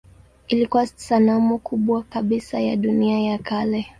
[0.47, 3.89] Ilikuwa sanamu kubwa kabisa ya dunia ya kale.